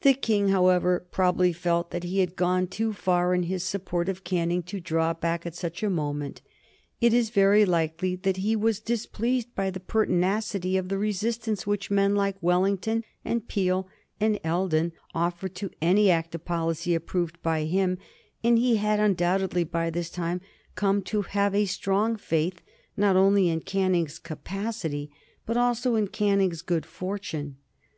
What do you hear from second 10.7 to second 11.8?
of the resistance